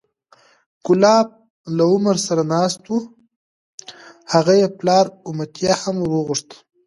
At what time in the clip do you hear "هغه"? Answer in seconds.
4.33-4.53